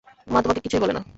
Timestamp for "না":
0.93-1.01